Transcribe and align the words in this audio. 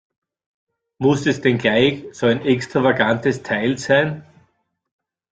Muss 0.97 1.27
es 1.27 1.41
denn 1.41 1.59
gleich 1.59 2.05
so 2.13 2.25
ein 2.25 2.41
extravagantes 2.41 3.43
Teil 3.43 3.77
sein? 3.77 4.25